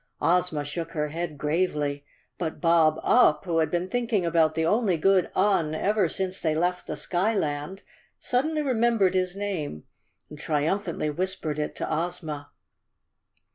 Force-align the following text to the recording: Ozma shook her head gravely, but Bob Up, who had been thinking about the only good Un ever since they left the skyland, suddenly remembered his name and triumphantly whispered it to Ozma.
Ozma 0.19 0.65
shook 0.65 0.93
her 0.93 1.09
head 1.09 1.37
gravely, 1.37 2.03
but 2.39 2.59
Bob 2.59 2.99
Up, 3.03 3.45
who 3.45 3.59
had 3.59 3.69
been 3.69 3.87
thinking 3.87 4.25
about 4.25 4.55
the 4.55 4.65
only 4.65 4.97
good 4.97 5.29
Un 5.35 5.75
ever 5.75 6.09
since 6.09 6.41
they 6.41 6.55
left 6.55 6.87
the 6.87 6.95
skyland, 6.95 7.83
suddenly 8.19 8.63
remembered 8.63 9.13
his 9.13 9.35
name 9.35 9.83
and 10.27 10.39
triumphantly 10.39 11.11
whispered 11.11 11.59
it 11.59 11.75
to 11.75 11.87
Ozma. 11.87 12.49